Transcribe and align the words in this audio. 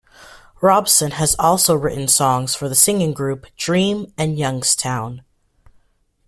Robson 0.63 1.11
has 1.11 1.35
also 1.37 1.75
written 1.75 2.07
songs 2.07 2.55
for 2.55 2.67
the 2.67 2.73
singing 2.73 3.13
groups 3.13 3.51
Dream 3.55 4.11
and 4.17 4.35
Youngstown. 4.35 5.21